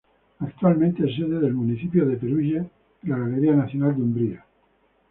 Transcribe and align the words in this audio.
Actualmente 0.39 1.07
es 1.07 1.15
sede 1.15 1.39
del 1.39 1.53
municipio 1.53 2.07
de 2.07 2.17
Perugia 2.17 2.65
y 3.03 3.07
la 3.09 3.19
Galería 3.19 3.53
Nacional 3.53 3.95
de 3.95 4.01
Umbría. 4.01 4.45